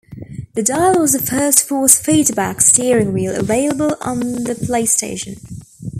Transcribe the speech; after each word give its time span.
The 0.55 0.63
dial 0.63 0.97
was 0.99 1.11
the 1.13 1.19
first 1.19 1.67
force 1.67 1.95
feedback 2.01 2.61
steering 2.61 3.13
wheel 3.13 3.39
available 3.39 3.95
on 4.01 4.17
the 4.21 4.57
PlayStation. 4.59 5.37